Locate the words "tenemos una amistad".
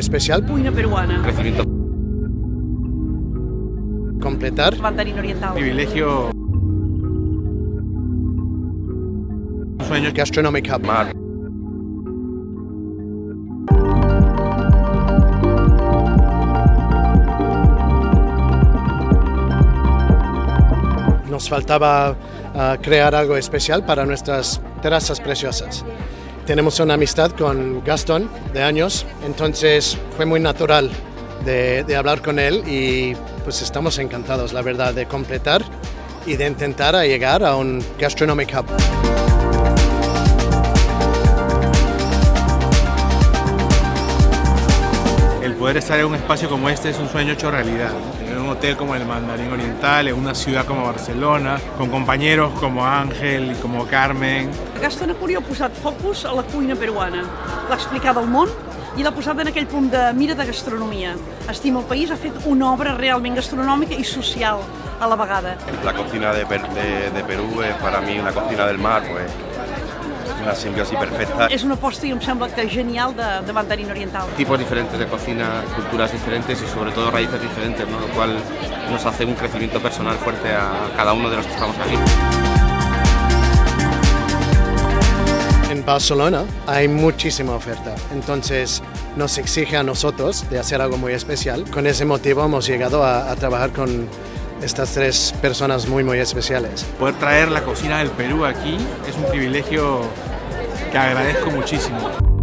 26.50-27.30